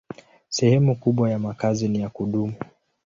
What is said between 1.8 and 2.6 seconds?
ni ya kudumu.